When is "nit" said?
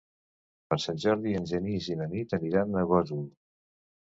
2.15-2.35